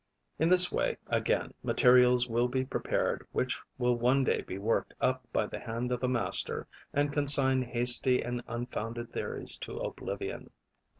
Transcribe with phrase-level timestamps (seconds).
[0.39, 5.21] In this way, again, materials will be prepared which will one day be worked up
[5.31, 10.49] by the hand of a master and consign hasty and unfounded theories to oblivion.